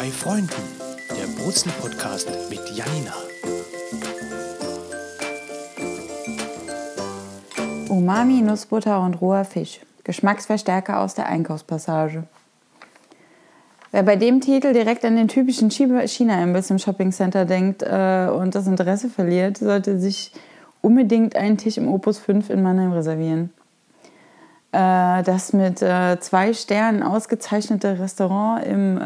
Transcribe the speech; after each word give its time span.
Bei 0.00 0.06
Freunden, 0.06 0.48
der 1.10 1.26
Brutzel-Podcast 1.42 2.30
mit 2.48 2.62
Janina. 2.74 3.12
Umami, 7.90 8.40
Nussbutter 8.40 8.98
und 9.02 9.20
roher 9.20 9.44
Fisch. 9.44 9.80
Geschmacksverstärker 10.04 11.00
aus 11.00 11.16
der 11.16 11.26
Einkaufspassage. 11.26 12.24
Wer 13.90 14.02
bei 14.02 14.16
dem 14.16 14.40
Titel 14.40 14.72
direkt 14.72 15.04
an 15.04 15.16
den 15.16 15.28
typischen 15.28 15.70
China-Imbiss 15.70 16.70
im 16.70 16.78
Shoppingcenter 16.78 17.44
denkt 17.44 17.82
äh, 17.82 18.30
und 18.34 18.54
das 18.54 18.66
Interesse 18.66 19.10
verliert, 19.10 19.58
sollte 19.58 19.98
sich 20.00 20.32
unbedingt 20.80 21.36
einen 21.36 21.58
Tisch 21.58 21.76
im 21.76 21.88
Opus 21.88 22.18
5 22.18 22.48
in 22.48 22.62
Mannheim 22.62 22.92
reservieren. 22.92 23.52
Äh, 24.72 25.22
das 25.24 25.52
mit 25.52 25.82
äh, 25.82 26.18
zwei 26.20 26.54
Sternen 26.54 27.02
ausgezeichnete 27.02 27.98
Restaurant 27.98 28.64
im 28.64 28.98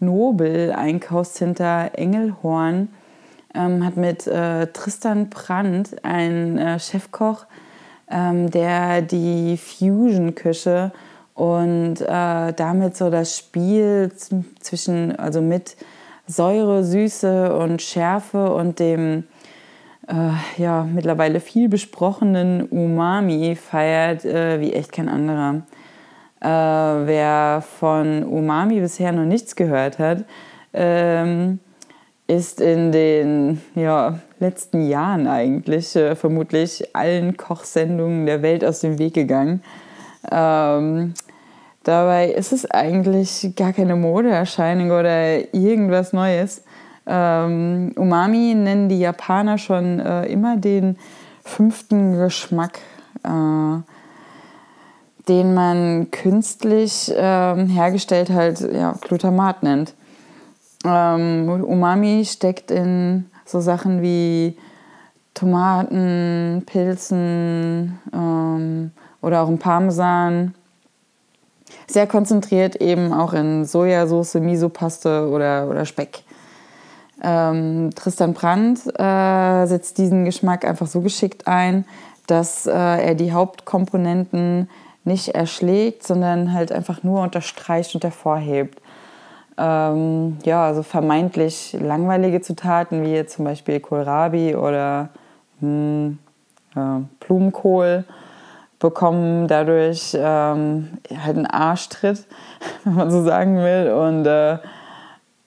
äh, 0.00 0.04
Nobel-Einkaufscenter 0.04 1.90
Engelhorn 1.94 2.88
ähm, 3.54 3.84
hat 3.84 3.96
mit 3.96 4.26
äh, 4.26 4.66
Tristan 4.68 5.30
Brandt 5.30 6.04
einen 6.04 6.58
äh, 6.58 6.78
Chefkoch, 6.78 7.46
ähm, 8.10 8.50
der 8.50 9.02
die 9.02 9.56
Fusion-Küche 9.56 10.92
und 11.34 12.00
äh, 12.00 12.52
damit 12.52 12.96
so 12.96 13.10
das 13.10 13.36
Spiel 13.36 14.12
zwischen, 14.60 15.16
also 15.16 15.40
mit 15.40 15.76
Säure, 16.26 16.82
Süße 16.82 17.56
und 17.56 17.82
Schärfe 17.82 18.52
und 18.52 18.80
dem 18.80 19.24
äh, 20.08 20.62
ja, 20.62 20.84
mittlerweile 20.84 21.40
viel 21.40 21.68
besprochenen 21.68 22.62
Umami 22.68 23.56
feiert 23.56 24.24
äh, 24.24 24.60
wie 24.60 24.72
echt 24.72 24.92
kein 24.92 25.08
anderer. 25.08 25.62
Äh, 26.40 26.46
wer 26.48 27.62
von 27.78 28.22
Umami 28.24 28.80
bisher 28.80 29.12
noch 29.12 29.24
nichts 29.24 29.56
gehört 29.56 29.98
hat, 29.98 30.24
ähm, 30.72 31.60
ist 32.26 32.60
in 32.60 32.92
den 32.92 33.62
ja, 33.74 34.18
letzten 34.40 34.86
Jahren 34.86 35.26
eigentlich 35.28 35.94
äh, 35.96 36.16
vermutlich 36.16 36.94
allen 36.94 37.36
Kochsendungen 37.36 38.26
der 38.26 38.42
Welt 38.42 38.64
aus 38.64 38.80
dem 38.80 38.98
Weg 38.98 39.14
gegangen. 39.14 39.62
Ähm, 40.30 41.14
dabei 41.84 42.30
ist 42.30 42.52
es 42.52 42.68
eigentlich 42.70 43.52
gar 43.56 43.72
keine 43.72 43.96
Modeerscheinung 43.96 44.90
oder 44.90 45.54
irgendwas 45.54 46.12
Neues. 46.12 46.64
Ähm, 47.06 47.92
Umami 47.96 48.54
nennen 48.54 48.88
die 48.88 48.98
Japaner 48.98 49.58
schon 49.58 50.00
äh, 50.00 50.26
immer 50.26 50.56
den 50.56 50.98
fünften 51.44 52.18
Geschmack, 52.18 52.80
äh, 53.22 53.78
den 55.28 55.54
man 55.54 56.10
künstlich 56.10 57.10
äh, 57.10 57.66
hergestellt 57.66 58.30
halt 58.30 58.60
ja, 58.60 58.92
Glutamat 59.00 59.62
nennt. 59.62 59.94
Ähm, 60.84 61.48
Umami 61.48 62.24
steckt 62.24 62.70
in 62.70 63.26
so 63.44 63.60
Sachen 63.60 64.02
wie 64.02 64.56
Tomaten, 65.34 66.62
Pilzen 66.66 67.98
ähm, 68.12 68.90
oder 69.20 69.42
auch 69.42 69.48
im 69.48 69.58
Parmesan. 69.58 70.54
Sehr 71.88 72.06
konzentriert 72.06 72.76
eben 72.76 73.12
auch 73.12 73.32
in 73.32 73.64
Sojasauce, 73.64 74.34
Misopaste 74.34 75.28
oder, 75.28 75.68
oder 75.68 75.84
Speck. 75.84 76.22
Ähm, 77.22 77.90
Tristan 77.94 78.34
Brandt 78.34 78.80
äh, 78.98 79.66
setzt 79.66 79.98
diesen 79.98 80.24
Geschmack 80.24 80.64
einfach 80.64 80.86
so 80.86 81.00
geschickt 81.00 81.46
ein, 81.46 81.84
dass 82.26 82.66
äh, 82.66 82.72
er 82.72 83.14
die 83.14 83.32
Hauptkomponenten 83.32 84.68
nicht 85.06 85.28
erschlägt, 85.28 86.02
sondern 86.02 86.52
halt 86.52 86.72
einfach 86.72 87.02
nur 87.02 87.22
unterstreicht 87.22 87.94
und 87.94 88.04
hervorhebt. 88.04 88.80
Ähm, 89.58 90.36
ja, 90.44 90.66
also 90.66 90.82
vermeintlich 90.82 91.76
langweilige 91.80 92.42
Zutaten 92.42 93.02
wie 93.02 93.24
zum 93.24 93.46
Beispiel 93.46 93.80
Kohlrabi 93.80 94.54
oder 94.54 95.08
mh, 95.60 95.68
hm, 95.68 96.18
äh, 96.74 97.24
Blumenkohl 97.24 98.04
bekommen 98.78 99.48
dadurch 99.48 100.14
ähm, 100.18 100.98
halt 101.24 101.36
einen 101.36 101.46
Arschtritt, 101.46 102.26
wenn 102.84 102.94
man 102.94 103.10
so 103.10 103.22
sagen 103.22 103.56
will. 103.56 103.92
Und 103.92 104.26
äh, 104.26 104.58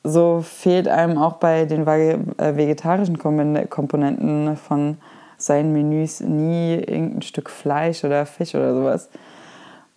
so 0.03 0.41
fehlt 0.41 0.87
einem 0.87 1.17
auch 1.17 1.33
bei 1.33 1.65
den 1.65 1.85
äh, 1.85 2.57
vegetarischen 2.57 3.19
Komponenten 3.19 4.57
von 4.57 4.97
seinen 5.37 5.71
Menüs 5.73 6.21
nie 6.21 6.75
irgendein 6.75 7.21
Stück 7.21 7.49
Fleisch 7.49 8.03
oder 8.03 8.25
Fisch 8.25 8.55
oder 8.55 8.73
sowas. 8.73 9.09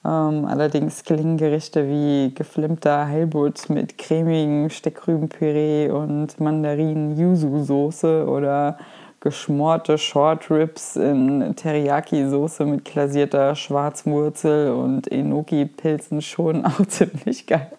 Ähm, 0.05 0.47
allerdings 0.47 1.05
gelingen 1.05 1.37
Gerichte 1.37 1.89
wie 1.89 2.35
geflimmter 2.35 3.07
Heilbutt 3.07 3.71
mit 3.71 3.99
cremigem 3.99 4.69
Steckrübenpüree 4.69 5.91
und 5.91 6.41
Mandarinen-Yuzu-Soße 6.41 8.27
oder 8.27 8.79
geschmorte 9.21 9.99
Short 9.99 10.51
Ribs 10.51 10.97
in 10.97 11.55
Teriyaki-Soße 11.55 12.65
mit 12.65 12.85
glasierter 12.85 13.55
Schwarzwurzel 13.55 14.73
und 14.73 15.11
Enoki-Pilzen 15.11 16.21
schon 16.21 16.65
auch 16.67 16.85
ziemlich 16.89 17.47
geil. 17.47 17.71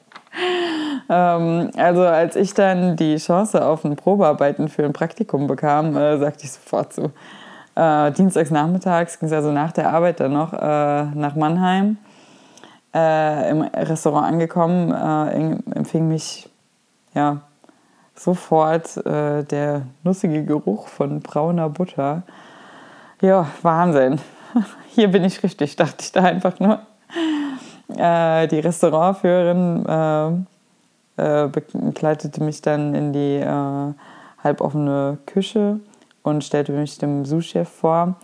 Ähm, 1.09 1.71
also 1.75 2.03
als 2.03 2.37
ich 2.37 2.53
dann 2.53 2.95
die 2.95 3.17
Chance 3.17 3.65
auf 3.65 3.83
ein 3.83 3.97
Probearbeiten 3.97 4.69
für 4.69 4.85
ein 4.85 4.93
Praktikum 4.93 5.47
bekam, 5.47 5.97
äh, 5.97 6.17
sagte 6.17 6.45
ich 6.45 6.53
sofort 6.53 6.93
so. 6.93 7.11
Äh, 7.75 8.11
dienstags 8.11 8.51
nachmittags 8.51 9.19
ging 9.19 9.27
es 9.27 9.33
also 9.33 9.51
nach 9.51 9.73
der 9.73 9.91
Arbeit 9.91 10.21
dann 10.21 10.31
noch 10.31 10.53
äh, 10.53 10.57
nach 10.57 11.35
Mannheim. 11.35 11.97
Äh, 12.93 13.49
Im 13.49 13.61
Restaurant 13.61 14.27
angekommen, 14.27 14.91
äh, 14.91 15.75
empfing 15.75 16.07
mich 16.07 16.49
ja 17.13 17.41
sofort 18.15 18.97
äh, 19.05 19.43
der 19.43 19.83
nussige 20.03 20.45
Geruch 20.45 20.87
von 20.87 21.21
brauner 21.21 21.69
Butter. 21.69 22.23
Ja, 23.21 23.47
Wahnsinn. 23.61 24.19
Hier 24.89 25.07
bin 25.09 25.23
ich 25.23 25.41
richtig, 25.41 25.75
dachte 25.75 25.97
ich 26.01 26.11
da 26.11 26.23
einfach 26.23 26.59
nur. 26.59 26.79
die 27.89 28.59
Restaurantführerin 28.59 30.45
äh, 31.17 31.47
begleitete 31.47 32.43
mich 32.43 32.61
dann 32.61 32.95
in 32.95 33.13
die 33.13 33.37
äh, 33.37 33.93
halboffene 34.43 35.19
Küche 35.25 35.79
und 36.23 36.43
stellte 36.43 36.71
mich 36.71 36.97
dem 36.97 37.25
Sous-Chef 37.25 37.69
vor, 37.69 38.15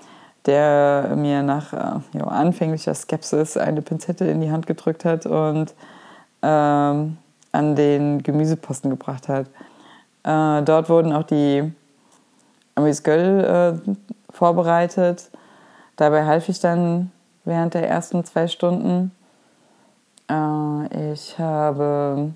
der 0.46 1.14
mir 1.16 1.44
nach 1.44 1.74
äh, 1.74 2.18
ja, 2.18 2.26
anfänglicher 2.26 2.94
Skepsis 2.94 3.58
eine 3.58 3.82
Pinzette 3.82 4.26
in 4.26 4.42
die 4.42 4.52
Hand 4.52 4.68
gedrückt 4.68 5.06
hat 5.06 5.26
und 5.26 5.74
ähm, 6.42 7.18
an 7.52 7.76
den 7.76 8.24
Gemüseposten 8.24 8.90
gebracht 8.90 9.28
hat. 9.28 9.48
Äh, 10.24 10.64
dort 10.64 10.90
wurden 10.90 11.14
auch 11.14 11.24
die 11.24 11.72
Amis 12.76 13.04
Göll 13.04 13.44
äh, 13.88 13.92
vorbereitet. 14.32 15.30
Dabei 15.96 16.26
half 16.26 16.48
ich 16.50 16.60
dann 16.60 17.12
während 17.44 17.74
der 17.74 17.90
ersten 17.90 18.24
zwei 18.24 18.48
Stunden. 18.48 19.12
Äh, 20.30 21.12
ich 21.14 21.38
habe 21.38 22.34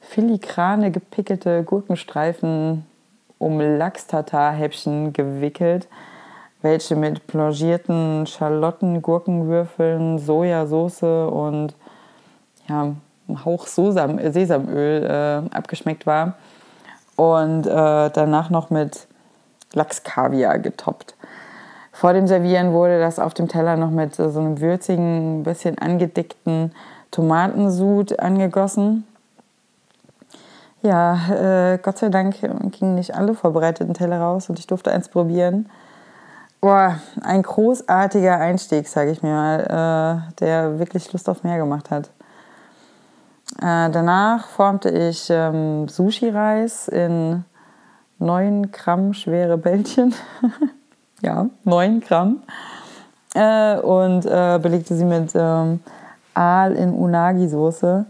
filigrane 0.00 0.90
gepickelte 0.90 1.62
Gurkenstreifen 1.64 2.86
um 3.38 3.60
Lachs-Tatar-Häppchen 3.60 5.12
gewickelt, 5.12 5.86
welche 6.62 6.96
mit 6.96 7.26
plongierten 7.26 8.26
Schalotten, 8.26 9.02
Gurkenwürfeln, 9.02 10.18
Sojasauce 10.18 11.02
und 11.02 11.74
ja, 12.68 12.94
Hauch 13.44 13.66
Sesam, 13.66 14.18
Sesamöl 14.32 15.04
äh, 15.04 15.56
abgeschmeckt 15.56 16.06
war. 16.06 16.34
Und 17.16 17.66
äh, 17.66 18.10
danach 18.10 18.50
noch 18.50 18.70
mit 18.70 19.06
Lachskaviar 19.72 20.58
getoppt. 20.58 21.14
Vor 21.92 22.12
dem 22.12 22.26
Servieren 22.26 22.72
wurde 22.72 23.00
das 23.00 23.18
auf 23.18 23.34
dem 23.34 23.48
Teller 23.48 23.76
noch 23.76 23.90
mit 23.90 24.14
so 24.14 24.22
einem 24.22 24.60
würzigen, 24.60 25.42
bisschen 25.42 25.78
angedickten 25.78 26.72
Tomatensud 27.10 28.20
angegossen. 28.20 29.04
Ja, 30.82 31.72
äh, 31.72 31.78
Gott 31.78 31.98
sei 31.98 32.08
Dank 32.08 32.36
gingen 32.40 32.94
nicht 32.94 33.16
alle 33.16 33.34
vorbereiteten 33.34 33.94
Teller 33.94 34.20
raus 34.20 34.48
und 34.48 34.60
ich 34.60 34.68
durfte 34.68 34.92
eins 34.92 35.08
probieren. 35.08 35.68
Boah, 36.60 36.98
ein 37.22 37.42
großartiger 37.42 38.38
Einstieg, 38.38 38.88
sage 38.88 39.12
ich 39.12 39.22
mir 39.22 39.32
mal, 39.32 40.24
äh, 40.28 40.34
der 40.40 40.78
wirklich 40.80 41.12
Lust 41.12 41.28
auf 41.28 41.44
mehr 41.44 41.56
gemacht 41.56 41.90
hat. 41.90 42.10
Äh, 43.58 43.90
danach 43.90 44.48
formte 44.48 44.90
ich 44.90 45.28
ähm, 45.30 45.88
Sushi-Reis 45.88 46.88
in 46.88 47.44
9 48.18 48.72
Gramm 48.72 49.14
schwere 49.14 49.56
Bällchen. 49.56 50.14
ja, 51.22 51.46
9 51.62 52.00
Gramm. 52.00 52.42
Äh, 53.34 53.78
und 53.78 54.26
äh, 54.26 54.58
belegte 54.60 54.96
sie 54.96 55.04
mit 55.04 55.32
ähm, 55.36 55.80
Aal 56.34 56.74
in 56.74 56.92
Unagi-Soße. 56.92 58.04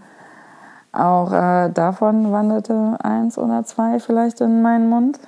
Auch 0.93 1.33
äh, 1.33 1.69
davon 1.69 2.33
wanderte 2.33 2.97
eins 3.03 3.37
oder 3.37 3.65
zwei 3.65 4.01
vielleicht 4.01 4.41
in 4.41 4.63
meinen 4.63 4.89
Mund. 4.89 5.19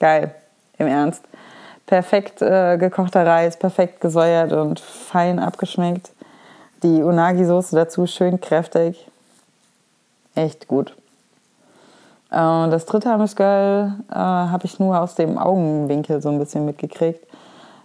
Geil, 0.00 0.34
im 0.78 0.86
Ernst. 0.86 1.22
Perfekt 1.86 2.40
äh, 2.40 2.78
gekochter 2.78 3.26
Reis, 3.26 3.58
perfekt 3.58 4.00
gesäuert 4.00 4.52
und 4.52 4.80
fein 4.80 5.38
abgeschmeckt. 5.38 6.10
Die 6.82 7.02
Unagi-Soße 7.02 7.74
dazu 7.74 8.06
schön 8.06 8.40
kräftig. 8.40 9.06
Echt 10.34 10.66
gut. 10.66 10.94
Äh, 12.30 12.68
das 12.70 12.86
dritte 12.86 13.10
Hamburgsgirl 13.10 13.94
äh, 14.10 14.14
habe 14.14 14.64
ich 14.64 14.78
nur 14.78 14.98
aus 14.98 15.14
dem 15.14 15.38
Augenwinkel 15.38 16.20
so 16.20 16.30
ein 16.30 16.38
bisschen 16.38 16.64
mitgekriegt. 16.64 17.26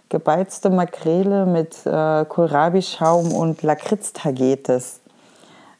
Gebeizte 0.08 0.70
Makrele 0.70 1.46
mit 1.46 1.86
äh, 1.86 2.24
Kohlrabi-Schaum 2.24 3.32
und 3.32 3.62
Lakritz-Tagetes. 3.62 5.00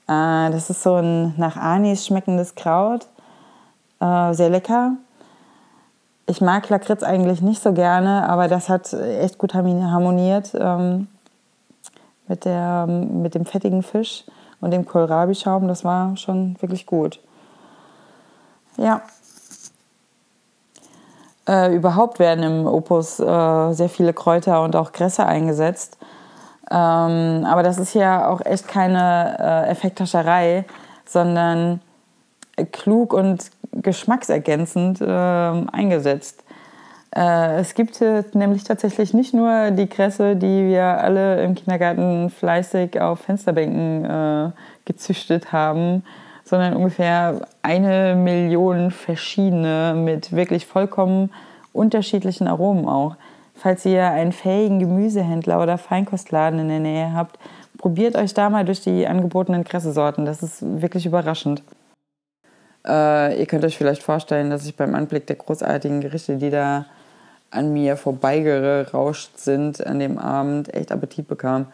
Äh, 0.07 0.51
das 0.51 0.71
ist 0.71 0.83
so 0.83 0.95
ein 0.95 1.35
nach 1.37 1.57
Anis 1.57 2.07
schmeckendes 2.07 2.55
Kraut. 2.55 3.07
Äh, 4.01 4.33
sehr 4.35 4.51
lecker. 4.51 4.93
Ich 6.31 6.41
mag 6.41 6.69
Lakritz 6.69 7.03
eigentlich 7.03 7.43
nicht 7.43 7.61
so 7.61 7.73
gerne, 7.73 8.29
aber 8.29 8.47
das 8.47 8.69
hat 8.69 8.93
echt 8.93 9.37
gut 9.37 9.53
harmoniert 9.53 10.53
ähm, 10.55 11.09
mit, 12.29 12.45
der, 12.45 12.87
mit 12.87 13.35
dem 13.35 13.45
fettigen 13.45 13.83
Fisch 13.83 14.23
und 14.61 14.71
dem 14.71 14.87
Kohlrabi-Schaum. 14.87 15.67
Das 15.67 15.85
war 15.85 16.17
schon 16.17 16.55
wirklich 16.61 16.87
gut. 16.87 17.19
Ja. 18.77 19.03
Äh, 21.49 21.75
überhaupt 21.75 22.21
werden 22.21 22.45
im 22.45 22.67
Opus 22.69 23.19
äh, 23.19 23.73
sehr 23.73 23.89
viele 23.89 24.13
Kräuter 24.13 24.63
und 24.63 24.77
auch 24.77 24.93
Gräser 24.93 25.27
eingesetzt. 25.27 25.99
Ähm, 26.71 27.45
aber 27.45 27.65
das 27.65 27.79
ist 27.79 27.95
ja 27.95 28.29
auch 28.29 28.41
echt 28.43 28.69
keine 28.69 29.37
äh, 29.67 29.71
Effekthascherei, 29.71 30.65
sondern 31.05 31.81
klug 32.71 33.15
und 33.15 33.51
geschmacksergänzend 33.73 35.01
äh, 35.01 35.05
eingesetzt. 35.07 36.43
Äh, 37.15 37.61
es 37.61 37.75
gibt 37.75 38.01
nämlich 38.35 38.65
tatsächlich 38.65 39.15
nicht 39.15 39.35
nur 39.35 39.71
die 39.71 39.87
Kresse, 39.87 40.37
die 40.37 40.69
wir 40.69 40.85
alle 40.85 41.43
im 41.43 41.55
Kindergarten 41.55 42.31
fleißig 42.31 43.01
auf 43.01 43.21
Fensterbänken 43.21 44.05
äh, 44.05 44.51
gezüchtet 44.85 45.53
haben, 45.53 46.05
sondern 46.45 46.75
ungefähr 46.75 47.43
eine 47.63 48.15
Million 48.17 48.91
verschiedene 48.91 49.95
mit 49.95 50.33
wirklich 50.33 50.67
vollkommen 50.67 51.31
unterschiedlichen 51.73 52.49
Aromen 52.49 52.87
auch. 52.87 53.17
Falls 53.55 53.85
ihr 53.85 54.11
einen 54.11 54.33
fähigen 54.33 54.79
Gemüsehändler 54.79 55.63
oder 55.63 55.79
Feinkostladen 55.79 56.61
in 56.61 56.69
der 56.69 56.81
Nähe 56.81 57.13
habt, 57.15 57.39
probiert 57.79 58.17
euch 58.17 58.35
da 58.35 58.51
mal 58.51 58.65
durch 58.65 58.81
die 58.81 59.07
angebotenen 59.07 59.65
Kressesorten. 59.65 60.25
Das 60.25 60.43
ist 60.43 60.63
wirklich 60.83 61.07
überraschend. 61.07 61.63
Äh, 62.87 63.39
ihr 63.39 63.47
könnt 63.47 63.65
euch 63.65 63.77
vielleicht 63.77 64.03
vorstellen, 64.03 64.51
dass 64.51 64.67
ich 64.67 64.77
beim 64.77 64.95
Anblick 64.95 65.27
der 65.27 65.37
großartigen 65.37 66.01
Gerichte, 66.01 66.37
die 66.37 66.51
da 66.51 66.87
an 67.51 67.73
mir 67.73 67.97
vorbeigerauscht 67.97 69.39
sind 69.39 69.85
an 69.85 69.99
dem 69.99 70.19
Abend, 70.19 70.73
echt 70.73 70.93
Appetit 70.93 71.29
bekam. 71.29 71.67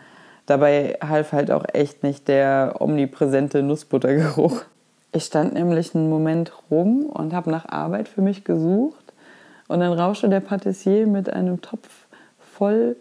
Dabei 0.47 0.97
half 1.03 1.32
halt 1.32 1.50
auch 1.50 1.64
echt 1.73 2.03
nicht 2.03 2.29
der 2.29 2.76
omnipräsente 2.79 3.62
Nussbuttergeruch. 3.62 4.62
Ich 5.12 5.25
stand 5.25 5.55
nämlich 5.55 5.94
einen 5.94 6.08
Moment 6.08 6.53
rum 6.70 7.06
und 7.06 7.32
habe 7.32 7.50
nach 7.50 7.69
Arbeit 7.69 8.08
für 8.08 8.23
mich 8.23 8.44
gesucht 8.44 9.12
und 9.69 9.81
dann 9.81 9.93
rauschte 9.93 10.29
der 10.29 10.41
Patissier 10.41 11.06
mit 11.06 11.31
einem 11.31 11.61
Topf 11.61 12.06
voll 12.38 12.97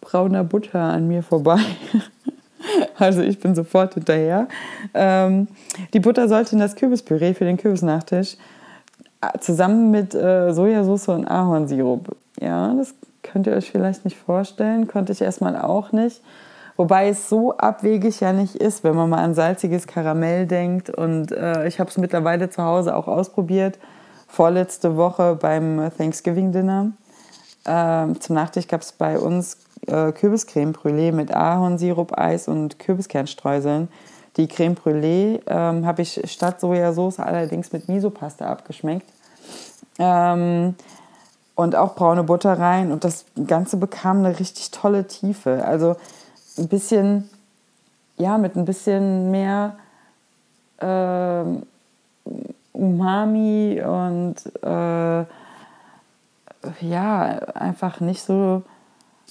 brauner 0.00 0.44
Butter 0.44 0.80
an 0.80 1.08
mir 1.08 1.22
vorbei. 1.22 1.60
Also 2.98 3.22
ich 3.22 3.40
bin 3.40 3.54
sofort 3.54 3.94
hinterher. 3.94 4.48
Ähm, 4.94 5.48
die 5.94 6.00
Butter 6.00 6.28
sollte 6.28 6.52
in 6.52 6.60
das 6.60 6.76
Kürbispüree 6.76 7.34
für 7.34 7.44
den 7.44 7.56
Kürbisnachtisch 7.56 8.36
äh, 9.20 9.38
zusammen 9.38 9.90
mit 9.90 10.14
äh, 10.14 10.52
Sojasauce 10.52 11.08
und 11.08 11.26
Ahornsirup. 11.26 12.16
Ja, 12.40 12.74
das 12.74 12.94
könnt 13.22 13.46
ihr 13.46 13.54
euch 13.54 13.70
vielleicht 13.70 14.04
nicht 14.04 14.16
vorstellen, 14.16 14.88
konnte 14.88 15.12
ich 15.12 15.20
erstmal 15.20 15.56
auch 15.56 15.92
nicht. 15.92 16.22
Wobei 16.76 17.10
es 17.10 17.28
so 17.28 17.56
abwegig 17.58 18.20
ja 18.20 18.32
nicht 18.32 18.56
ist, 18.56 18.84
wenn 18.84 18.96
man 18.96 19.10
mal 19.10 19.22
an 19.22 19.34
salziges 19.34 19.86
Karamell 19.86 20.46
denkt. 20.46 20.88
Und 20.88 21.30
äh, 21.30 21.68
ich 21.68 21.78
habe 21.78 21.90
es 21.90 21.98
mittlerweile 21.98 22.48
zu 22.48 22.62
Hause 22.62 22.96
auch 22.96 23.06
ausprobiert. 23.06 23.78
Vorletzte 24.26 24.96
Woche 24.96 25.36
beim 25.38 25.90
Thanksgiving 25.98 26.52
Dinner. 26.52 26.92
Ähm, 27.66 28.18
zum 28.18 28.34
Nachtisch 28.34 28.66
gab 28.66 28.80
es 28.80 28.92
bei 28.92 29.18
uns 29.18 29.58
äh, 29.90 30.12
Kürbiscreme 30.12 30.72
Brûlée 30.72 31.12
mit 31.12 31.34
Ahornsirup, 31.34 32.16
Eis 32.18 32.48
und 32.48 32.78
Kürbiskernstreuseln. 32.78 33.88
Die 34.36 34.46
Creme 34.46 34.74
Brûlée 34.74 35.40
ähm, 35.46 35.84
habe 35.86 36.02
ich 36.02 36.20
statt 36.30 36.60
Sojasauce 36.60 37.18
allerdings 37.18 37.72
mit 37.72 37.88
Miso-Pasta 37.88 38.46
abgeschmeckt. 38.46 39.06
Ähm, 39.98 40.74
und 41.56 41.76
auch 41.76 41.94
braune 41.94 42.22
Butter 42.22 42.58
rein. 42.58 42.92
Und 42.92 43.04
das 43.04 43.24
Ganze 43.46 43.76
bekam 43.76 44.24
eine 44.24 44.38
richtig 44.38 44.70
tolle 44.70 45.06
Tiefe. 45.06 45.64
Also 45.64 45.96
ein 46.56 46.68
bisschen, 46.68 47.28
ja, 48.16 48.38
mit 48.38 48.56
ein 48.56 48.64
bisschen 48.64 49.30
mehr 49.30 49.76
äh, 50.78 51.44
Umami 52.72 53.82
und 53.84 54.36
äh, 54.62 55.24
ja, 56.80 57.22
einfach 57.54 58.00
nicht 58.00 58.22
so 58.22 58.62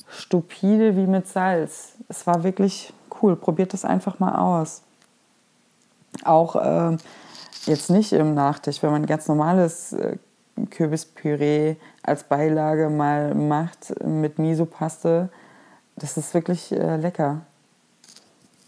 stupide 0.09 0.95
wie 0.95 1.07
mit 1.07 1.27
Salz. 1.27 1.93
Es 2.07 2.25
war 2.27 2.43
wirklich 2.43 2.93
cool. 3.21 3.35
Probiert 3.35 3.73
das 3.73 3.85
einfach 3.85 4.19
mal 4.19 4.35
aus. 4.35 4.81
Auch 6.23 6.55
äh, 6.55 6.97
jetzt 7.65 7.89
nicht 7.89 8.13
im 8.13 8.33
Nachtisch, 8.33 8.81
wenn 8.81 8.91
man 8.91 9.05
ganz 9.05 9.27
normales 9.27 9.93
äh, 9.93 10.17
Kürbispüree 10.69 11.75
als 12.03 12.23
Beilage 12.23 12.89
mal 12.89 13.35
macht 13.35 13.93
mit 14.03 14.39
Miso-Paste. 14.39 15.29
Das 15.95 16.17
ist 16.17 16.33
wirklich 16.33 16.71
äh, 16.71 16.97
lecker. 16.97 17.41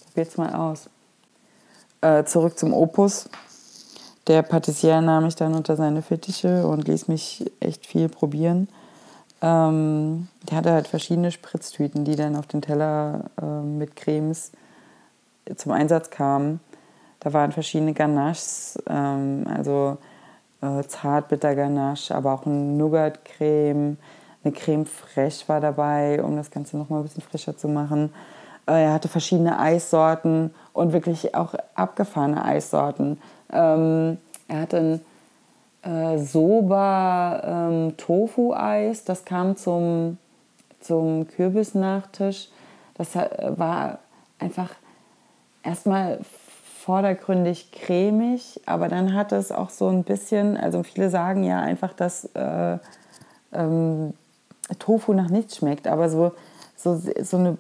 Probiert's 0.06 0.38
mal 0.38 0.54
aus. 0.54 0.90
Äh, 2.02 2.24
zurück 2.26 2.58
zum 2.58 2.74
Opus. 2.74 3.30
Der 4.28 4.44
Patissier 4.44 5.02
nahm 5.02 5.24
mich 5.24 5.36
dann 5.36 5.56
unter 5.56 5.76
seine 5.76 6.02
Fittiche 6.02 6.68
und 6.68 6.88
ließ 6.88 7.08
mich 7.08 7.52
echt 7.60 7.86
viel 7.86 8.08
probieren. 8.08 8.68
Ähm, 9.42 10.28
der 10.50 10.58
hatte 10.58 10.72
halt 10.72 10.88
verschiedene 10.88 11.32
Spritztüten, 11.32 12.06
die 12.06 12.16
dann 12.16 12.36
auf 12.36 12.48
den 12.48 12.62
Teller 12.62 13.26
äh, 13.42 13.46
mit 13.46 13.96
Cremes 13.96 14.52
zum 15.56 15.72
Einsatz 15.72 16.10
kamen. 16.10 16.60
Da 17.20 17.34
waren 17.34 17.52
verschiedene 17.52 17.94
Ganaches, 17.94 18.82
ähm, 18.88 19.46
also 19.54 19.98
äh, 20.62 20.84
Zartbitter-Ganache, 20.84 22.14
aber 22.14 22.34
auch 22.34 22.46
ein 22.46 22.78
Nougat-Creme, 22.78 23.98
eine 24.44 24.54
Creme 24.54 24.86
fraiche 24.86 25.48
war 25.48 25.62
dabei, 25.62 26.22
um 26.24 26.36
das 26.36 26.50
Ganze 26.50 26.78
nochmal 26.78 27.02
ein 27.02 27.04
bisschen 27.04 27.24
frischer 27.24 27.58
zu 27.58 27.68
machen. 27.68 28.12
Äh, 28.68 28.84
er 28.86 28.94
hatte 28.94 29.08
verschiedene 29.08 29.60
Eissorten 29.60 30.54
und 30.74 30.94
wirklich 30.94 31.36
auch 31.36 31.54
abgefahrene 31.76 32.44
Eissorten. 32.44 33.20
Ähm, 33.52 34.18
er 34.48 34.62
hatte 34.62 34.78
ein 34.78 35.02
äh, 35.84 36.18
Soba 36.18 37.70
ähm, 37.70 37.98
Tofu-Eis, 37.98 39.04
das 39.04 39.26
kam 39.26 39.56
zum, 39.58 40.18
zum 40.80 41.28
Kürbisnachtisch. 41.28 42.50
Das 42.96 43.16
war 43.16 44.00
einfach 44.40 44.70
erstmal 45.64 46.20
vordergründig 46.82 47.72
cremig, 47.72 48.60
aber 48.66 48.88
dann 48.88 49.14
hat 49.14 49.32
es 49.32 49.52
auch 49.52 49.70
so 49.70 49.88
ein 49.88 50.04
bisschen, 50.04 50.58
also 50.58 50.84
viele 50.84 51.10
sagen 51.10 51.44
ja 51.44 51.60
einfach, 51.60 51.94
dass 51.94 52.26
äh, 52.34 52.78
ähm, 53.54 54.14
Tofu 54.80 55.14
nach 55.14 55.30
nichts 55.30 55.58
schmeckt, 55.58 55.88
aber 55.88 56.10
so, 56.10 56.32
so, 56.76 57.00
so, 57.22 57.38
eine, 57.38 57.58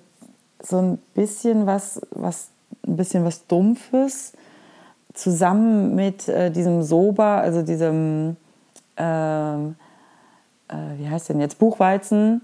so 0.61 0.79
ein 0.79 0.97
bisschen 1.13 1.65
was, 1.67 2.01
was, 2.11 2.49
ein 2.87 2.97
bisschen 2.97 3.23
was 3.23 3.45
Dumpfes 3.47 4.33
zusammen 5.13 5.95
mit 5.95 6.27
äh, 6.27 6.51
diesem 6.51 6.83
Soba, 6.83 7.39
also 7.39 7.61
diesem, 7.61 8.37
äh, 8.97 9.03
äh, 9.03 9.67
wie 10.97 11.09
heißt 11.09 11.29
denn 11.29 11.39
jetzt, 11.39 11.59
Buchweizen, 11.59 12.41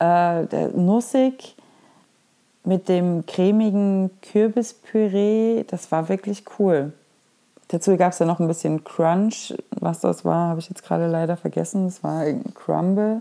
äh, 0.00 0.42
nussig 0.74 1.56
mit 2.64 2.88
dem 2.88 3.24
cremigen 3.26 4.10
Kürbispüree, 4.22 5.64
das 5.64 5.90
war 5.90 6.08
wirklich 6.08 6.44
cool. 6.58 6.92
Dazu 7.68 7.96
gab 7.96 8.12
es 8.12 8.18
ja 8.18 8.26
noch 8.26 8.40
ein 8.40 8.48
bisschen 8.48 8.82
Crunch. 8.82 9.54
Was 9.70 10.00
das 10.00 10.24
war, 10.24 10.48
habe 10.48 10.60
ich 10.60 10.70
jetzt 10.70 10.82
gerade 10.82 11.06
leider 11.06 11.36
vergessen. 11.36 11.84
Das 11.84 12.02
war 12.02 12.20
ein 12.20 12.54
Crumble. 12.54 13.20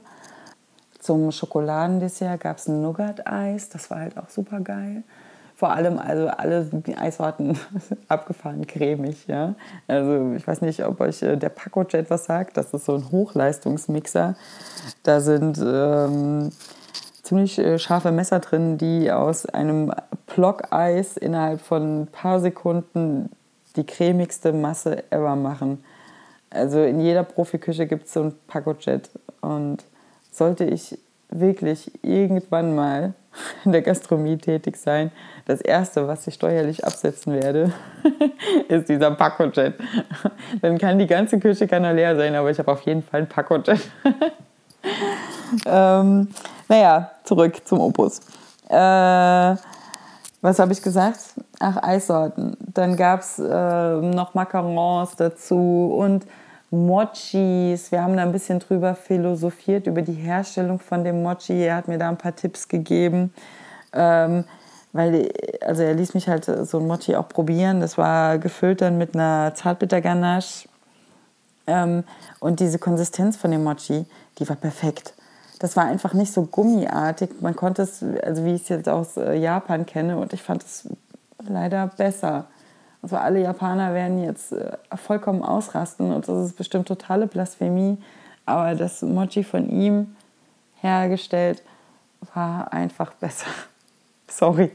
Zum 1.00 1.32
Schokoladendessert 1.32 2.39
gab 2.39 2.58
es 2.58 2.67
ein 2.67 2.82
Nougat-Eis. 2.82 3.67
Das 3.70 3.89
war 3.91 4.00
halt 4.00 4.17
auch 4.17 4.29
super 4.29 4.62
geil 4.62 5.03
vor 5.57 5.71
allem 5.71 5.97
also 5.97 6.27
alle 6.27 6.69
Eissorten 6.95 7.57
abgefahren 8.07 8.67
cremig. 8.67 9.25
Ja? 9.25 9.55
Also 9.87 10.33
ich 10.35 10.47
weiß 10.47 10.61
nicht, 10.61 10.85
ob 10.85 11.01
euch 11.01 11.23
äh, 11.23 11.35
der 11.35 11.49
Paco-Jet 11.49 12.11
was 12.11 12.25
sagt. 12.25 12.57
Das 12.57 12.75
ist 12.75 12.85
so 12.85 12.93
ein 12.93 13.11
Hochleistungsmixer. 13.11 14.35
Da 15.01 15.19
sind 15.19 15.57
ähm, 15.59 16.51
ziemlich 17.23 17.57
äh, 17.57 17.79
scharfe 17.79 18.11
Messer 18.11 18.39
drin, 18.39 18.77
die 18.77 19.11
aus 19.11 19.47
einem 19.47 19.91
Block-Eis 20.27 21.17
innerhalb 21.17 21.59
von 21.59 22.01
ein 22.01 22.07
paar 22.07 22.39
Sekunden 22.39 23.31
die 23.77 23.83
cremigste 23.83 24.53
Masse 24.53 25.11
ever 25.11 25.35
machen. 25.35 25.83
Also 26.51 26.83
in 26.83 26.99
jeder 26.99 27.23
Profiküche 27.23 27.87
gibt 27.87 28.05
es 28.05 28.13
so 28.13 28.21
ein 28.21 28.35
Paco-Jet. 28.45 29.09
Und 29.41 29.83
sollte 30.31 30.65
ich 30.65 30.99
wirklich 31.29 31.91
irgendwann 32.03 32.75
mal 32.75 33.15
in 33.65 33.72
der 33.72 33.82
Gastronomie 33.82 34.38
tätig 34.38 34.77
sein. 34.77 35.12
Das 35.46 35.62
Erste, 35.62 36.08
was 36.08 36.27
ich 36.27 36.34
steuerlich 36.36 36.86
absetzen 36.86 37.34
werde, 37.34 37.72
ist 38.67 38.89
dieser 38.89 39.12
Pacojet. 39.12 39.75
Dann 40.62 40.77
kann 40.77 41.00
die 41.00 41.08
ganze 41.08 41.39
Küche 41.39 41.67
kann 41.67 41.84
leer 41.96 42.15
sein, 42.15 42.36
aber 42.36 42.51
ich 42.51 42.60
habe 42.60 42.72
auf 42.72 42.82
jeden 42.82 43.03
Fall 43.03 43.22
ein 43.22 43.29
Pacojet. 43.29 43.79
ähm, 45.65 46.29
naja, 46.67 47.12
zurück 47.24 47.56
zum 47.65 47.79
Opus. 47.79 48.20
Äh, 48.70 49.56
was 50.41 50.60
habe 50.60 50.72
ich 50.72 50.82
gesagt? 50.82 51.20
Ach, 51.60 51.82
Eissorten. 51.82 52.56
Dann 52.60 52.96
gab 52.96 53.22
es 53.22 53.39
äh, 53.39 53.96
noch 54.01 54.34
Macarons 54.34 55.15
dazu 55.15 55.96
und 55.98 56.25
Mochis. 56.69 57.91
Wir 57.91 58.03
haben 58.03 58.17
da 58.17 58.24
ein 58.24 58.31
bisschen 58.31 58.59
drüber 58.59 58.95
philosophiert, 58.95 59.88
über 59.88 60.01
die 60.01 60.13
Herstellung 60.13 60.79
von 60.79 61.03
dem 61.03 61.24
Mochi. 61.24 61.63
Er 61.63 61.75
hat 61.75 61.88
mir 61.88 61.97
da 61.97 62.09
ein 62.09 62.17
paar 62.17 62.36
Tipps 62.36 62.67
gegeben. 62.67 63.33
Ähm, 63.93 64.43
weil, 64.93 65.31
also 65.62 65.83
er 65.83 65.93
ließ 65.93 66.13
mich 66.13 66.27
halt 66.27 66.45
so 66.45 66.79
ein 66.79 66.88
Mochi 66.88 67.15
auch 67.15 67.29
probieren. 67.29 67.79
Das 67.81 67.97
war 67.97 68.38
gefüllt 68.38 68.81
dann 68.81 68.97
mit 68.97 69.15
einer 69.15 69.53
Zartbitterganache. 69.55 70.67
Ähm, 71.67 72.03
und 72.39 72.59
diese 72.59 72.79
Konsistenz 72.79 73.38
von 73.38 73.51
dem 73.51 73.63
Mochi, 73.63 74.05
die 74.39 74.50
war 74.50 74.55
perfekt. 74.55 75.13
Das 75.59 75.75
war 75.75 75.86
einfach 75.86 76.13
nicht 76.13 76.31
so 76.33 76.43
gummiartig. 76.43 77.41
Man 77.41 77.55
konnte 77.55 77.81
es, 77.81 78.03
also 78.24 78.45
wie 78.45 78.55
ich 78.55 78.63
es 78.63 78.69
jetzt 78.69 78.89
aus 78.89 79.17
äh, 79.17 79.36
Japan 79.36 79.86
kenne, 79.86 80.17
und 80.17 80.33
ich 80.33 80.43
fand 80.43 80.63
es 80.63 80.88
leider 81.47 81.88
besser. 81.88 82.45
Also 83.07 83.15
alle 83.15 83.39
Japaner 83.39 83.93
werden 83.93 84.21
jetzt 84.21 84.51
äh, 84.51 84.75
vollkommen 84.97 85.41
ausrasten 85.41 86.11
und 86.11 86.27
das 86.27 86.47
ist 86.47 86.57
bestimmt 86.57 86.89
totale 86.89 87.25
Blasphemie. 87.25 87.97
Aber 88.45 88.75
das 88.75 89.01
Mochi 89.01 89.45
von 89.45 89.69
ihm 89.69 90.17
hergestellt 90.81 91.63
war 92.33 92.73
einfach 92.73 93.13
besser. 93.13 93.47
Sorry. 94.27 94.71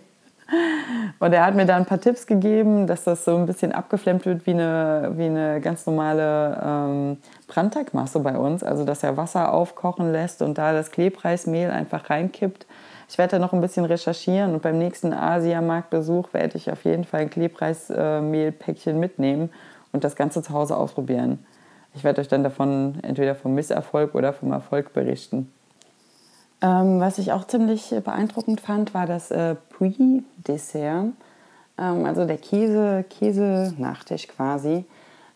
Und 1.19 1.35
er 1.35 1.45
hat 1.45 1.55
mir 1.55 1.67
da 1.67 1.77
ein 1.77 1.85
paar 1.85 2.01
Tipps 2.01 2.27
gegeben, 2.27 2.87
dass 2.87 3.05
das 3.05 3.27
so 3.27 3.37
ein 3.37 3.45
bisschen 3.45 3.73
abgeflemmt 3.73 4.25
wird 4.25 4.47
wie 4.47 4.53
eine, 4.53 5.13
wie 5.17 5.27
eine 5.27 5.61
ganz 5.61 5.85
normale 5.85 6.59
ähm, 6.65 7.19
Brandteigmasse 7.49 8.21
bei 8.21 8.39
uns. 8.39 8.63
Also, 8.63 8.87
dass 8.87 9.03
er 9.03 9.19
Wasser 9.19 9.53
aufkochen 9.53 10.11
lässt 10.11 10.41
und 10.41 10.57
da 10.57 10.73
das 10.73 10.91
Klebreismehl 10.91 11.71
einfach 11.71 12.09
reinkippt. 12.09 12.65
Ich 13.13 13.19
werde 13.19 13.33
da 13.33 13.39
noch 13.39 13.53
ein 13.53 13.61
bisschen 13.61 13.85
recherchieren 13.85 14.55
und 14.55 14.63
beim 14.63 14.79
nächsten 14.79 15.13
Asiamarktbesuch 15.13 16.33
werde 16.33 16.57
ich 16.57 16.73
auf 16.73 16.87
jeden 16.87 17.05
Fall 17.05 17.21
ein 17.21 17.29
Klebreismehlpäckchen 17.29 18.99
mitnehmen 18.99 19.51
und 19.93 20.03
das 20.03 20.17
Ganze 20.17 20.43
zu 20.43 20.55
Hause 20.55 20.79
ausprobieren. 20.79 21.45
Ich 21.93 22.05
werde 22.05 22.23
euch 22.23 22.29
dann 22.29 22.43
davon 22.43 23.01
entweder 23.03 23.35
vom 23.35 23.55
Misserfolg 23.55 24.15
oder 24.15 24.33
vom 24.33 24.51
Erfolg 24.51 24.95
berichten. 24.95 25.53
Ähm, 26.63 27.01
was 27.01 27.19
ich 27.19 27.33
auch 27.33 27.47
ziemlich 27.47 27.95
beeindruckend 28.03 28.63
fand, 28.63 28.95
war 28.95 29.05
das 29.05 29.31
äh, 29.31 29.57
Puy-Dessert, 29.77 31.09
ähm, 31.77 32.07
also 32.07 32.25
der 32.25 32.39
Käse, 32.39 33.05
Käse-Nachtisch 33.11 34.27
quasi. 34.27 34.87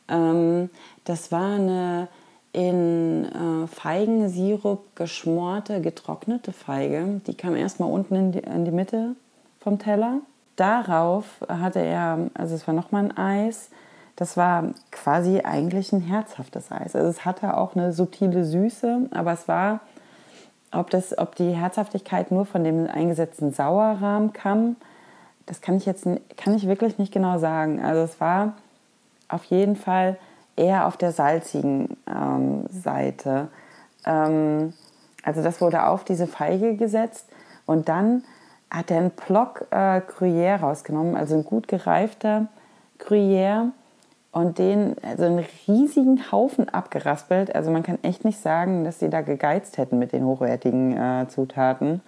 Ähm, 0.09 0.71
das 1.05 1.31
war 1.31 1.57
eine 1.57 2.09
in 2.57 3.27
äh, 3.27 3.67
Feigensirup 3.67 4.97
geschmorte, 4.97 5.83
getrocknete 5.83 6.53
Feige. 6.53 7.21
Die 7.27 7.35
kam 7.35 7.55
erstmal 7.55 7.91
unten 7.91 8.15
in 8.15 8.33
die, 8.33 8.39
in 8.39 8.65
die 8.65 8.71
Mitte 8.71 9.15
vom 9.61 9.79
Teller. 9.79 10.21
Darauf 10.57 11.27
hatte 11.47 11.81
er, 11.81 12.31
also 12.33 12.55
es 12.55 12.67
war 12.67 12.73
nochmal 12.73 13.05
ein 13.05 13.17
Eis, 13.19 13.69
das 14.17 14.39
war 14.39 14.71
quasi 14.91 15.43
eigentlich 15.43 15.93
ein 15.93 16.01
herzhaftes 16.01 16.73
Eis. 16.73 16.97
Also 16.97 17.11
es 17.11 17.27
hatte 17.27 17.59
auch 17.59 17.77
eine 17.77 17.93
subtile 17.93 18.47
Süße, 18.47 19.11
aber 19.11 19.35
es 19.35 19.47
war 19.49 19.81
ob, 20.73 20.89
das, 20.89 21.17
ob 21.19 21.35
die 21.35 21.51
Herzhaftigkeit 21.51 22.31
nur 22.31 22.47
von 22.47 22.65
dem 22.65 22.89
eingesetzten 22.89 23.53
Sauerrahm 23.53 24.33
kam, 24.33 24.77
das 25.45 25.61
kann 25.61 25.77
ich 25.77 25.85
jetzt 25.85 26.09
kann 26.39 26.55
ich 26.55 26.67
wirklich 26.67 26.97
nicht 26.97 27.13
genau 27.13 27.39
sagen. 27.39 27.85
Also 27.85 28.01
es 28.01 28.19
war 28.19 28.55
auf 29.29 29.45
jeden 29.45 29.77
Fall 29.77 30.17
eher 30.57 30.87
auf 30.87 30.97
der 30.97 31.13
salzigen 31.13 31.97
ähm, 32.09 32.65
Seite. 32.71 33.49
Ähm, 34.05 34.73
also 35.23 35.43
das 35.43 35.61
wurde 35.61 35.87
auf 35.87 36.05
diese 36.05 36.27
Feige 36.27 36.77
gesetzt 36.77 37.27
und 37.67 37.89
dann 37.89 38.25
hat 38.71 38.91
er 38.91 38.99
einen 38.99 39.11
Block 39.11 39.67
äh, 39.71 40.01
Gruyère 40.01 40.61
rausgenommen, 40.61 41.17
also 41.17 41.37
ein 41.37 41.45
gut 41.45 41.69
gereifter 41.69 42.47
Gruyère 42.99 43.71
und 44.33 44.59
den 44.59 44.97
also 45.03 45.25
einen 45.25 45.45
riesigen 45.67 46.31
Haufen 46.31 46.69
abgeraspelt. 46.69 47.55
Also 47.55 47.71
man 47.71 47.83
kann 47.83 47.99
echt 48.03 48.25
nicht 48.25 48.39
sagen, 48.39 48.85
dass 48.85 48.99
sie 48.99 49.09
da 49.09 49.23
gegeizt 49.23 49.79
hätten 49.79 49.99
mit 49.99 50.13
den 50.13 50.25
hochwertigen 50.25 50.97
äh, 50.97 51.27
Zutaten. 51.29 52.03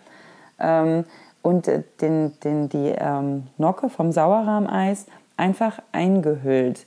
Ähm, 0.58 1.04
und 1.42 1.68
äh, 1.68 1.84
den, 2.00 2.38
den, 2.40 2.68
die 2.68 2.94
ähm, 2.98 3.46
Nocke 3.56 3.88
vom 3.88 4.12
Sauerrahmeis 4.12 5.06
einfach 5.36 5.78
eingehüllt 5.92 6.86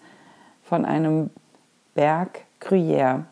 von 0.63 0.85
einem 0.85 1.31
Berg 1.93 2.41
Gruyère. 2.59 3.23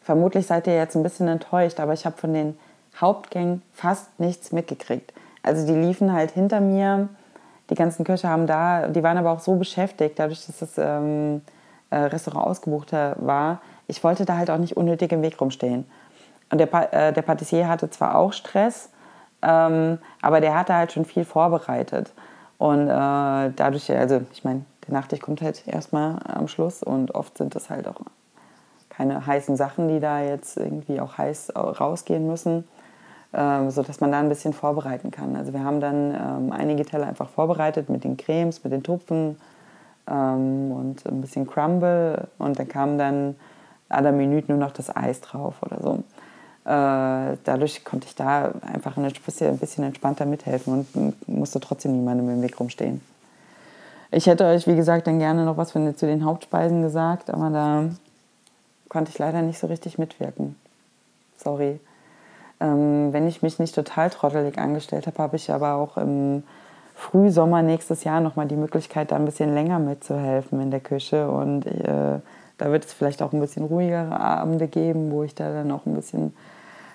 Vermutlich 0.00 0.46
seid 0.46 0.66
ihr 0.66 0.76
jetzt 0.76 0.96
ein 0.96 1.02
bisschen 1.02 1.28
enttäuscht, 1.28 1.80
aber 1.80 1.94
ich 1.94 2.04
habe 2.04 2.16
von 2.16 2.34
den 2.34 2.58
Hauptgängen 3.00 3.62
fast 3.72 4.20
nichts 4.20 4.52
mitgekriegt. 4.52 5.12
Also 5.42 5.66
die 5.66 5.74
liefen 5.74 6.12
halt 6.12 6.30
hinter 6.30 6.60
mir. 6.60 7.08
Die 7.70 7.74
ganzen 7.74 8.04
Köche 8.04 8.28
haben 8.28 8.46
da, 8.46 8.88
die 8.88 9.02
waren 9.02 9.16
aber 9.16 9.30
auch 9.30 9.40
so 9.40 9.56
beschäftigt, 9.56 10.18
dadurch, 10.18 10.44
dass 10.46 10.60
es 10.60 10.76
ähm, 10.76 11.40
äh, 11.90 11.96
Restaurant 11.96 12.46
ausgebucht 12.46 12.92
war, 12.92 13.60
ich 13.86 14.02
wollte 14.04 14.24
da 14.24 14.36
halt 14.36 14.50
auch 14.50 14.58
nicht 14.58 14.76
unnötig 14.76 15.12
im 15.12 15.22
Weg 15.22 15.40
rumstehen. 15.40 15.86
Und 16.50 16.58
der, 16.58 16.66
pa 16.66 16.82
äh, 16.84 17.12
der 17.12 17.22
Patissier 17.22 17.68
hatte 17.68 17.90
zwar 17.90 18.16
auch 18.16 18.32
Stress, 18.32 18.90
ähm, 19.42 19.98
aber 20.20 20.40
der 20.40 20.54
hatte 20.54 20.74
halt 20.74 20.92
schon 20.92 21.04
viel 21.04 21.24
vorbereitet. 21.24 22.12
Und 22.58 22.88
äh, 22.88 22.92
dadurch, 23.56 23.90
also 23.90 24.20
ich 24.32 24.44
meine, 24.44 24.64
der 24.86 24.94
Nachtisch 24.94 25.20
kommt 25.20 25.42
halt 25.42 25.66
erstmal 25.66 26.18
am 26.24 26.48
Schluss 26.48 26.82
und 26.82 27.14
oft 27.14 27.38
sind 27.38 27.54
das 27.54 27.70
halt 27.70 27.88
auch 27.88 28.00
keine 28.90 29.26
heißen 29.26 29.56
Sachen, 29.56 29.88
die 29.88 29.98
da 29.98 30.20
jetzt 30.20 30.56
irgendwie 30.56 31.00
auch 31.00 31.18
heiß 31.18 31.52
rausgehen 31.56 32.26
müssen, 32.26 32.68
äh, 33.32 33.68
sodass 33.70 34.00
man 34.00 34.12
da 34.12 34.20
ein 34.20 34.28
bisschen 34.28 34.52
vorbereiten 34.52 35.10
kann. 35.10 35.34
Also 35.34 35.52
wir 35.52 35.64
haben 35.64 35.80
dann 35.80 36.14
ähm, 36.14 36.52
einige 36.52 36.84
Teller 36.84 37.06
einfach 37.06 37.28
vorbereitet 37.28 37.88
mit 37.88 38.04
den 38.04 38.16
Cremes, 38.16 38.62
mit 38.62 38.72
den 38.72 38.82
Tupfen, 38.82 39.36
ähm, 40.06 40.72
und 40.72 41.06
ein 41.06 41.20
bisschen 41.20 41.46
Crumble 41.46 42.28
und 42.38 42.58
dann 42.58 42.68
kam 42.68 42.98
dann 42.98 43.36
à 43.88 44.12
Minute 44.12 44.50
nur 44.50 44.58
noch 44.58 44.72
das 44.72 44.94
Eis 44.94 45.20
drauf 45.20 45.56
oder 45.62 45.80
so. 45.80 45.94
Äh, 46.64 47.36
dadurch 47.44 47.84
konnte 47.84 48.06
ich 48.06 48.14
da 48.14 48.52
einfach 48.62 48.96
ein 48.96 49.10
bisschen 49.12 49.84
entspannter 49.84 50.24
mithelfen 50.24 50.86
und 50.94 51.28
musste 51.28 51.60
trotzdem 51.60 51.92
niemandem 51.92 52.30
im 52.30 52.42
Weg 52.42 52.58
rumstehen. 52.58 53.00
Ich 54.16 54.26
hätte 54.28 54.44
euch, 54.44 54.68
wie 54.68 54.76
gesagt, 54.76 55.08
dann 55.08 55.18
gerne 55.18 55.44
noch 55.44 55.56
was 55.56 55.72
von, 55.72 55.96
zu 55.96 56.06
den 56.06 56.24
Hauptspeisen 56.24 56.82
gesagt, 56.82 57.30
aber 57.30 57.50
da 57.50 57.84
konnte 58.88 59.10
ich 59.10 59.18
leider 59.18 59.42
nicht 59.42 59.58
so 59.58 59.66
richtig 59.66 59.98
mitwirken. 59.98 60.54
Sorry. 61.36 61.80
Ähm, 62.60 63.12
wenn 63.12 63.26
ich 63.26 63.42
mich 63.42 63.58
nicht 63.58 63.74
total 63.74 64.10
trottelig 64.10 64.56
angestellt 64.56 65.08
habe, 65.08 65.18
habe 65.18 65.34
ich 65.34 65.50
aber 65.50 65.74
auch 65.74 65.96
im 65.96 66.44
Frühsommer 66.94 67.62
nächstes 67.62 68.04
Jahr 68.04 68.20
nochmal 68.20 68.46
die 68.46 68.54
Möglichkeit, 68.54 69.10
da 69.10 69.16
ein 69.16 69.24
bisschen 69.24 69.52
länger 69.52 69.80
mitzuhelfen 69.80 70.60
in 70.60 70.70
der 70.70 70.78
Küche. 70.78 71.28
Und 71.28 71.66
äh, 71.66 72.20
da 72.56 72.70
wird 72.70 72.84
es 72.84 72.92
vielleicht 72.92 73.20
auch 73.20 73.32
ein 73.32 73.40
bisschen 73.40 73.64
ruhigere 73.64 74.20
Abende 74.20 74.68
geben, 74.68 75.10
wo 75.10 75.24
ich 75.24 75.34
da 75.34 75.52
dann 75.52 75.72
auch 75.72 75.86
ein 75.86 75.94
bisschen 75.94 76.36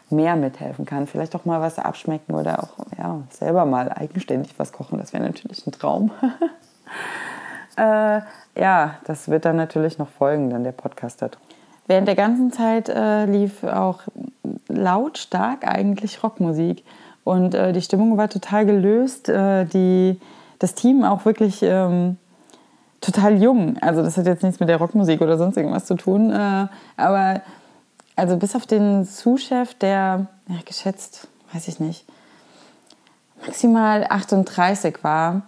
mehr 0.09 0.38
mithelfen 0.38 0.85
kann. 0.85 1.05
Vielleicht 1.05 1.35
auch 1.35 1.43
mal 1.43 1.59
was 1.59 1.79
abschmecken 1.79 2.33
oder 2.33 2.63
auch 2.63 2.77
ja, 2.97 3.19
selber 3.29 3.65
mal 3.65 3.91
eigenständig 3.91 4.53
was 4.57 4.71
kochen. 4.71 4.99
Das 4.99 5.11
wäre 5.11 5.23
natürlich 5.23 5.67
ein 5.67 5.73
Traum. 5.73 6.11
äh, 7.77 8.22
ja, 8.60 8.96
das 9.05 9.29
wird 9.29 9.46
dann 9.46 9.55
natürlich 9.55 9.98
noch 9.98 10.10
folgen, 10.10 10.50
dann 10.50 10.63
der 10.63 10.72
Podcast 10.72 11.22
hat. 11.22 11.38
Während 11.88 12.08
der 12.08 12.15
ganzen 12.15 12.51
Zeit 12.51 12.88
äh, 12.89 13.25
lief 13.25 13.63
auch 13.63 14.01
lautstark 14.67 15.67
eigentlich 15.67 16.22
Rockmusik. 16.24 16.84
Und 17.24 17.55
äh, 17.55 17.74
die 17.74 17.81
Stimmung 17.81 18.17
war 18.17 18.29
total 18.29 18.65
gelöst. 18.65 19.29
Äh, 19.29 19.65
die, 19.65 20.19
das 20.60 20.75
Team 20.75 21.03
auch 21.03 21.25
wirklich 21.25 21.63
ähm, 21.63 22.17
total 23.01 23.41
jung. 23.41 23.77
Also 23.81 24.03
das 24.03 24.17
hat 24.17 24.25
jetzt 24.25 24.43
nichts 24.43 24.60
mit 24.60 24.69
der 24.69 24.77
Rockmusik 24.77 25.22
oder 25.22 25.38
sonst 25.38 25.58
irgendwas 25.58 25.86
zu 25.86 25.96
tun. 25.96 26.31
Äh, 26.31 26.67
aber 26.98 27.41
also 28.15 28.38
bis 28.38 28.55
auf 28.55 28.65
den 28.65 29.05
Sous-Chef, 29.05 29.74
der 29.75 30.27
ja, 30.48 30.55
geschätzt, 30.65 31.27
weiß 31.53 31.67
ich 31.69 31.79
nicht, 31.79 32.05
maximal 33.46 34.05
38 34.10 35.03
war, 35.03 35.43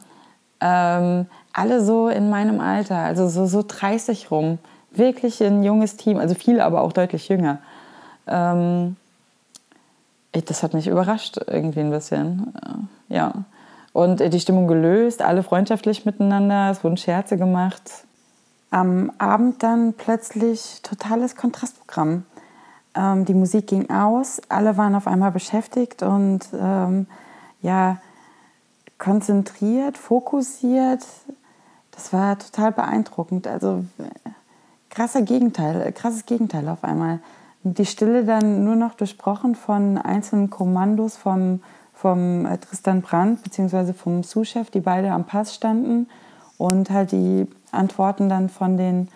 ähm, 0.62 1.26
alle 1.54 1.84
so 1.84 2.08
in 2.08 2.30
meinem 2.30 2.60
Alter, 2.60 2.98
also 2.98 3.28
so, 3.28 3.46
so 3.46 3.64
30 3.68 4.32
rum. 4.32 4.60
Wirklich 4.92 5.42
ein 5.42 5.64
junges 5.64 5.98
Team, 5.98 6.18
also 6.18 6.36
viele 6.36 6.64
aber 6.64 6.82
auch 6.82 6.94
deutlich 6.94 7.30
jünger. 7.30 7.60
Ähm, 8.28 8.96
das 10.32 10.64
hat 10.64 10.74
mich 10.74 10.88
überrascht 10.88 11.38
irgendwie 11.48 11.82
ein 11.82 11.92
bisschen. 11.92 12.54
Äh, 13.10 13.16
ja. 13.16 13.34
Und 13.94 14.20
die 14.20 14.40
Stimmung 14.40 14.68
gelöst, 14.68 15.22
alle 15.22 15.44
freundschaftlich 15.44 16.06
miteinander, 16.06 16.72
es 16.72 16.84
wurden 16.84 16.96
Scherze 16.96 17.38
gemacht. 17.38 18.06
Am 18.70 19.12
Abend 19.18 19.64
dann 19.64 19.94
plötzlich 19.94 20.80
totales 20.82 21.36
Kontrastprogramm. 21.36 22.24
Ähm, 22.96 23.26
die 23.26 23.34
Musik 23.34 23.68
ging 23.68 23.90
aus, 23.90 24.42
alle 24.48 24.78
waren 24.78 24.96
auf 24.96 25.08
einmal 25.08 25.32
beschäftigt 25.32 26.04
und 26.04 26.42
ähm, 26.58 27.08
ja, 27.62 27.98
konzentriert, 29.02 29.98
fokussiert. 29.98 31.04
Das 31.90 32.14
war 32.14 32.38
total 32.38 32.72
beeindruckend. 32.72 33.48
Also 33.48 33.84
krasser 34.90 35.24
Gegenteil, 35.24 35.92
krasses 35.92 36.26
Gegenteil 36.28 36.70
auf 36.70 36.84
einmal. 36.84 37.20
Die 37.64 37.86
Stille 37.86 38.24
dann 38.26 38.64
nur 38.64 38.76
noch 38.76 38.94
durchbrochen 38.94 39.56
von 39.56 39.98
einzelnen 39.98 40.52
Kommandos 40.52 41.18
vom, 41.18 41.62
vom 41.94 42.46
äh, 42.46 42.58
Tristan 42.60 43.02
Brandt 43.02 43.44
bzw. 43.44 43.94
vom 43.94 44.24
Sous-Chef, 44.24 44.70
die 44.70 44.82
beide 44.82 45.12
am 45.12 45.26
Pass 45.26 45.56
standen 45.56 46.08
und 46.58 46.92
halt 46.92 47.12
die 47.12 47.48
Antworten 47.72 48.30
dann 48.30 48.50
von 48.50 48.78
den 48.78 49.10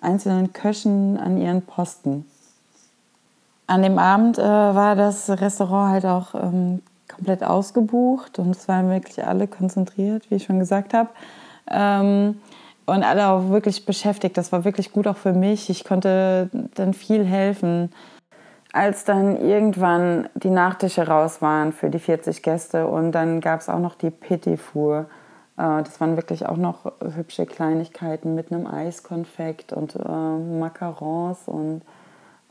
einzelnen 0.00 0.52
Köchen 0.52 1.16
an 1.18 1.38
ihren 1.38 1.62
Posten. 1.62 2.26
An 3.68 3.82
dem 3.82 3.98
Abend 3.98 4.38
äh, 4.38 4.42
war 4.42 4.96
das 4.96 5.30
Restaurant 5.30 5.92
halt 5.92 6.06
auch 6.06 6.34
ähm, 6.34 6.82
komplett 7.20 7.44
ausgebucht 7.44 8.38
und 8.38 8.56
es 8.56 8.66
waren 8.66 8.88
wirklich 8.88 9.24
alle 9.24 9.46
konzentriert, 9.46 10.30
wie 10.30 10.36
ich 10.36 10.44
schon 10.44 10.58
gesagt 10.58 10.94
habe. 10.94 11.10
Ähm, 11.70 12.40
und 12.86 13.04
alle 13.04 13.28
auch 13.28 13.50
wirklich 13.50 13.84
beschäftigt. 13.84 14.36
Das 14.36 14.52
war 14.52 14.64
wirklich 14.64 14.90
gut 14.90 15.06
auch 15.06 15.18
für 15.18 15.34
mich. 15.34 15.68
Ich 15.70 15.84
konnte 15.84 16.48
dann 16.74 16.94
viel 16.94 17.24
helfen. 17.24 17.92
Als 18.72 19.04
dann 19.04 19.36
irgendwann 19.36 20.28
die 20.34 20.50
Nachtische 20.50 21.06
raus 21.06 21.42
waren 21.42 21.72
für 21.72 21.90
die 21.90 21.98
40 21.98 22.42
Gäste 22.42 22.86
und 22.86 23.12
dann 23.12 23.40
gab 23.40 23.60
es 23.60 23.68
auch 23.68 23.78
noch 23.78 23.94
die 23.94 24.10
Petit 24.10 24.58
Four. 24.58 25.06
Äh, 25.56 25.82
das 25.82 26.00
waren 26.00 26.16
wirklich 26.16 26.46
auch 26.46 26.56
noch 26.56 26.90
hübsche 27.14 27.44
Kleinigkeiten 27.44 28.34
mit 28.34 28.50
einem 28.50 28.66
Eiskonfekt 28.66 29.72
und 29.74 29.94
äh, 29.94 30.08
Macarons 30.08 31.46
und 31.46 31.82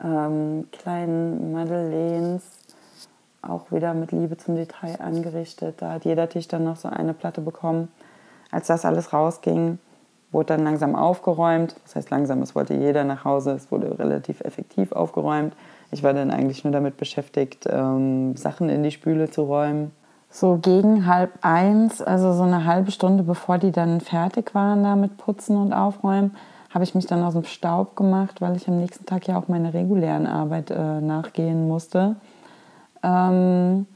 ähm, 0.02 0.68
kleinen 0.72 1.52
Madeleines. 1.52 2.59
Auch 3.42 3.72
wieder 3.72 3.94
mit 3.94 4.12
Liebe 4.12 4.36
zum 4.36 4.56
Detail 4.56 5.00
angerichtet. 5.00 5.76
Da 5.78 5.92
hat 5.92 6.04
jeder 6.04 6.28
Tisch 6.28 6.48
dann 6.48 6.64
noch 6.64 6.76
so 6.76 6.88
eine 6.88 7.14
Platte 7.14 7.40
bekommen. 7.40 7.88
Als 8.50 8.66
das 8.66 8.84
alles 8.84 9.12
rausging, 9.12 9.78
wurde 10.32 10.46
dann 10.46 10.64
langsam 10.64 10.94
aufgeräumt. 10.94 11.74
Das 11.84 11.96
heißt 11.96 12.10
langsam, 12.10 12.42
es 12.42 12.54
wollte 12.54 12.74
jeder 12.74 13.04
nach 13.04 13.24
Hause. 13.24 13.52
Es 13.52 13.70
wurde 13.70 13.98
relativ 13.98 14.40
effektiv 14.42 14.92
aufgeräumt. 14.92 15.54
Ich 15.90 16.02
war 16.02 16.12
dann 16.12 16.30
eigentlich 16.30 16.64
nur 16.64 16.72
damit 16.72 16.96
beschäftigt, 16.96 17.66
ähm, 17.68 18.36
Sachen 18.36 18.68
in 18.68 18.82
die 18.82 18.90
Spüle 18.90 19.30
zu 19.30 19.42
räumen. 19.42 19.90
So 20.30 20.58
gegen 20.62 21.06
halb 21.06 21.32
eins, 21.42 22.00
also 22.00 22.32
so 22.32 22.44
eine 22.44 22.64
halbe 22.64 22.92
Stunde 22.92 23.24
bevor 23.24 23.58
die 23.58 23.72
dann 23.72 24.00
fertig 24.00 24.54
waren 24.54 24.84
da 24.84 24.94
mit 24.94 25.16
Putzen 25.16 25.56
und 25.56 25.72
Aufräumen, 25.72 26.36
habe 26.72 26.84
ich 26.84 26.94
mich 26.94 27.06
dann 27.06 27.24
aus 27.24 27.32
dem 27.32 27.42
Staub 27.42 27.96
gemacht, 27.96 28.40
weil 28.40 28.54
ich 28.54 28.68
am 28.68 28.78
nächsten 28.78 29.04
Tag 29.06 29.26
ja 29.26 29.36
auch 29.36 29.48
meiner 29.48 29.74
regulären 29.74 30.28
Arbeit 30.28 30.70
äh, 30.70 31.00
nachgehen 31.00 31.66
musste. 31.66 32.14
Ähm, 33.02 33.86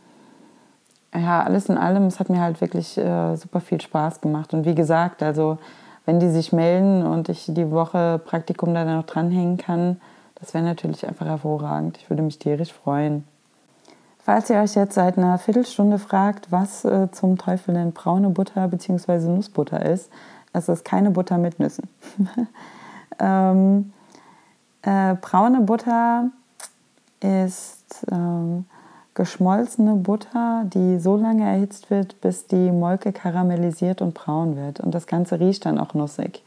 ja, 1.14 1.42
alles 1.42 1.68
in 1.68 1.78
allem, 1.78 2.06
es 2.06 2.18
hat 2.18 2.28
mir 2.28 2.40
halt 2.40 2.60
wirklich 2.60 2.98
äh, 2.98 3.36
super 3.36 3.60
viel 3.60 3.80
Spaß 3.80 4.20
gemacht. 4.20 4.52
Und 4.52 4.64
wie 4.64 4.74
gesagt, 4.74 5.22
also 5.22 5.58
wenn 6.06 6.20
die 6.20 6.28
sich 6.28 6.52
melden 6.52 7.06
und 7.06 7.28
ich 7.28 7.46
die 7.48 7.70
Woche 7.70 8.20
Praktikum 8.24 8.74
da 8.74 8.84
noch 8.84 9.04
dranhängen 9.04 9.56
kann, 9.56 10.00
das 10.34 10.52
wäre 10.54 10.64
natürlich 10.64 11.06
einfach 11.06 11.26
hervorragend. 11.26 11.98
Ich 11.98 12.10
würde 12.10 12.22
mich 12.22 12.38
tierisch 12.38 12.72
freuen. 12.72 13.24
Falls 14.18 14.50
ihr 14.50 14.56
euch 14.56 14.74
jetzt 14.74 14.94
seit 14.94 15.18
einer 15.18 15.38
Viertelstunde 15.38 15.98
fragt, 15.98 16.50
was 16.50 16.84
äh, 16.84 17.10
zum 17.12 17.38
Teufel 17.38 17.74
denn 17.74 17.92
braune 17.92 18.30
Butter 18.30 18.66
bzw. 18.68 19.28
Nussbutter 19.28 19.84
ist, 19.84 20.10
es 20.52 20.68
ist 20.68 20.84
keine 20.84 21.10
Butter 21.10 21.36
mit 21.36 21.60
Nüssen. 21.60 21.88
ähm, 23.18 23.92
äh, 24.82 25.14
braune 25.14 25.60
Butter 25.60 26.30
ist 27.20 28.06
ähm, 28.10 28.66
geschmolzene 29.14 29.94
Butter, 29.94 30.64
die 30.66 30.98
so 30.98 31.16
lange 31.16 31.44
erhitzt 31.44 31.90
wird, 31.90 32.20
bis 32.20 32.46
die 32.46 32.72
Molke 32.72 33.12
karamellisiert 33.12 34.02
und 34.02 34.14
braun 34.14 34.56
wird. 34.56 34.80
Und 34.80 34.94
das 34.94 35.06
Ganze 35.06 35.38
riecht 35.38 35.66
dann 35.66 35.78
auch 35.78 35.94
nussig. 35.94 36.42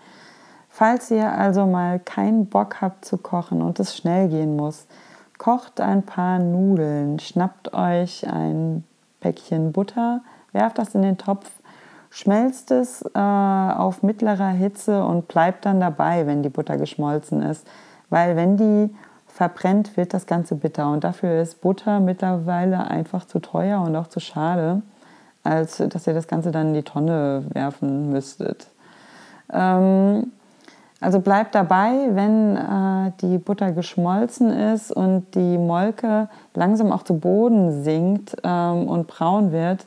Falls 0.69 1.09
ihr 1.09 1.31
also 1.31 1.65
mal 1.65 1.99
keinen 1.99 2.47
Bock 2.47 2.81
habt 2.81 3.05
zu 3.05 3.17
kochen 3.17 3.61
und 3.61 3.79
es 3.79 3.97
schnell 3.97 4.27
gehen 4.27 4.55
muss, 4.55 4.85
kocht 5.37 5.81
ein 5.81 6.03
paar 6.03 6.39
Nudeln, 6.39 7.19
schnappt 7.19 7.73
euch 7.73 8.27
ein 8.27 8.83
Päckchen 9.19 9.71
Butter, 9.71 10.21
werft 10.51 10.77
das 10.77 10.93
in 10.93 11.01
den 11.01 11.17
Topf, 11.17 11.49
schmelzt 12.09 12.71
es 12.71 13.01
äh, 13.13 13.19
auf 13.19 14.03
mittlerer 14.03 14.49
Hitze 14.49 15.03
und 15.03 15.27
bleibt 15.27 15.65
dann 15.65 15.79
dabei, 15.79 16.27
wenn 16.27 16.43
die 16.43 16.49
Butter 16.49 16.77
geschmolzen 16.77 17.41
ist. 17.41 17.65
Weil 18.09 18.35
wenn 18.35 18.57
die 18.57 18.95
verbrennt, 19.37 19.95
wird 19.97 20.15
das 20.15 20.25
Ganze 20.25 20.55
bitter. 20.55 20.91
Und 20.91 21.03
dafür 21.03 21.41
ist 21.41 21.61
Butter 21.61 21.99
mittlerweile 21.99 22.87
einfach 22.87 23.23
zu 23.23 23.37
teuer 23.37 23.81
und 23.81 23.95
auch 23.95 24.07
zu 24.07 24.19
schade, 24.19 24.81
als 25.43 25.77
dass 25.77 26.07
ihr 26.07 26.15
das 26.15 26.27
Ganze 26.27 26.49
dann 26.49 26.69
in 26.69 26.73
die 26.73 26.83
Tonne 26.83 27.45
werfen 27.53 28.11
müsstet. 28.11 28.67
Ähm, 29.53 30.31
also 30.99 31.19
bleibt 31.19 31.53
dabei, 31.53 32.09
wenn 32.13 32.57
äh, 32.57 33.11
die 33.21 33.37
Butter 33.37 33.71
geschmolzen 33.73 34.49
ist 34.49 34.91
und 34.91 35.35
die 35.35 35.59
Molke 35.59 36.29
langsam 36.55 36.91
auch 36.91 37.03
zu 37.03 37.19
Boden 37.19 37.83
sinkt 37.83 38.35
ähm, 38.43 38.87
und 38.87 39.05
braun 39.05 39.51
wird, 39.51 39.85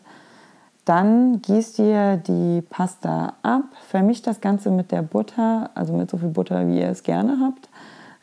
dann 0.84 1.42
gießt 1.42 1.80
ihr 1.80 2.18
die 2.18 2.62
Pasta 2.62 3.32
ab, 3.42 3.64
vermischt 3.88 4.28
das 4.28 4.40
Ganze 4.40 4.70
mit 4.70 4.92
der 4.92 5.02
Butter, 5.02 5.70
also 5.74 5.92
mit 5.92 6.08
so 6.08 6.18
viel 6.18 6.28
Butter, 6.28 6.68
wie 6.68 6.78
ihr 6.78 6.88
es 6.88 7.02
gerne 7.02 7.38
habt 7.40 7.68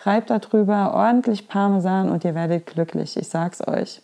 Reibt 0.07 0.29
darüber 0.29 0.93
ordentlich 0.93 1.49
Parmesan 1.49 2.09
und 2.09 2.23
ihr 2.23 2.33
werdet 2.33 2.65
glücklich, 2.65 3.17
ich 3.17 3.27
sag's 3.27 3.67
euch. 3.67 4.01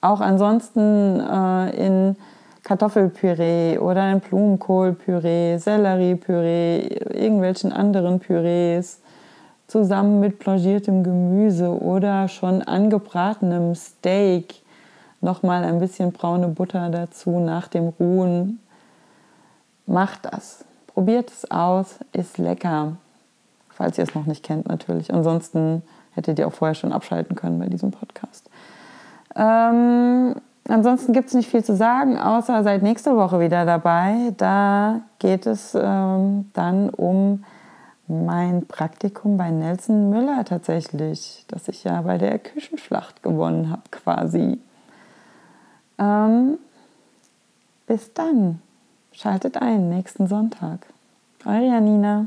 Auch 0.00 0.20
ansonsten 0.20 1.20
äh, 1.20 1.86
in 1.86 2.16
Kartoffelpüree 2.64 3.78
oder 3.78 4.10
in 4.10 4.18
Blumenkohlpüree, 4.18 5.58
Selleriepüree, 5.58 6.80
irgendwelchen 7.12 7.72
anderen 7.72 8.18
Pürees, 8.18 9.02
zusammen 9.68 10.18
mit 10.18 10.40
plangiertem 10.40 11.04
Gemüse 11.04 11.70
oder 11.70 12.26
schon 12.26 12.62
angebratenem 12.62 13.76
Steak, 13.76 14.62
nochmal 15.20 15.62
ein 15.62 15.78
bisschen 15.78 16.10
braune 16.10 16.48
Butter 16.48 16.90
dazu 16.90 17.38
nach 17.38 17.68
dem 17.68 17.92
Ruhen. 18.00 18.58
Macht 19.86 20.24
das. 20.24 20.64
Probiert 20.88 21.30
es 21.30 21.48
aus, 21.52 22.00
ist 22.12 22.38
lecker 22.38 22.96
falls 23.74 23.98
ihr 23.98 24.04
es 24.04 24.14
noch 24.14 24.26
nicht 24.26 24.42
kennt 24.42 24.68
natürlich. 24.68 25.12
Ansonsten 25.12 25.82
hättet 26.12 26.38
ihr 26.38 26.46
auch 26.46 26.52
vorher 26.52 26.74
schon 26.74 26.92
abschalten 26.92 27.36
können 27.36 27.58
bei 27.58 27.66
diesem 27.66 27.90
Podcast. 27.90 28.48
Ähm, 29.36 30.34
ansonsten 30.68 31.12
gibt 31.12 31.28
es 31.28 31.34
nicht 31.34 31.50
viel 31.50 31.64
zu 31.64 31.74
sagen, 31.76 32.18
außer 32.18 32.62
seid 32.62 32.82
nächste 32.82 33.16
Woche 33.16 33.40
wieder 33.40 33.64
dabei. 33.64 34.32
Da 34.36 35.00
geht 35.18 35.46
es 35.46 35.76
ähm, 35.80 36.50
dann 36.54 36.90
um 36.90 37.44
mein 38.06 38.66
Praktikum 38.66 39.36
bei 39.36 39.50
Nelson 39.50 40.10
Müller 40.10 40.44
tatsächlich, 40.44 41.44
das 41.48 41.68
ich 41.68 41.84
ja 41.84 42.02
bei 42.02 42.18
der 42.18 42.38
Küchenschlacht 42.38 43.22
gewonnen 43.22 43.70
habe 43.70 43.82
quasi. 43.90 44.58
Ähm, 45.98 46.58
bis 47.86 48.12
dann. 48.12 48.60
Schaltet 49.12 49.62
ein 49.62 49.88
nächsten 49.90 50.26
Sonntag. 50.26 50.86
Eure 51.44 51.66
Janina. 51.66 52.26